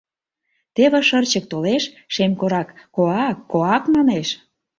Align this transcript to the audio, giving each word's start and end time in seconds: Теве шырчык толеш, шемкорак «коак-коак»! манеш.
Теве 0.75 0.99
шырчык 1.07 1.45
толеш, 1.51 1.83
шемкорак 2.13 2.69
«коак-коак»! 2.95 3.83
манеш. 3.95 4.27